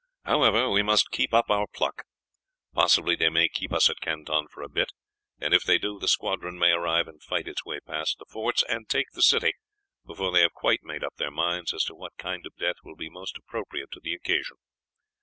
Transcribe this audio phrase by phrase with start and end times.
[0.25, 2.05] However, we must keep up our pluck.
[2.73, 4.89] Possibly they may keep us at Canton for a bit,
[5.39, 8.63] and if they do the squadron may arrive and fight its way past the forts
[8.67, 9.53] and take the city
[10.03, 12.95] before they have quite made up their minds as to what kind of death will
[12.95, 14.57] be most appropriate to the occasion.